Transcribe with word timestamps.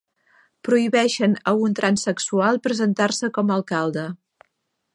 Prohibeixen 0.67 1.35
a 1.51 1.53
un 1.67 1.75
transsexual 1.79 2.59
presentar-se 2.67 3.29
com 3.39 3.53
a 3.53 3.59
alcalde 3.61 4.07